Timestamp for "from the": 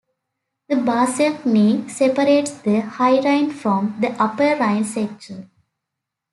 3.51-4.07